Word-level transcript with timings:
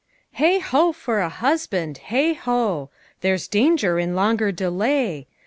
Heigh 0.39 0.57
ho! 0.57 0.91
for 0.93 1.19
a 1.19 1.29
husband! 1.29 1.99
Heigh 2.07 2.33
ho! 2.33 2.89
There's 3.19 3.47
danger 3.47 3.99
in 3.99 4.15
longer 4.15 4.51
delay! 4.51 5.27